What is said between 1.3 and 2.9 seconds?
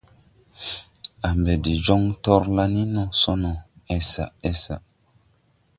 mbɛ de joŋ torlan ni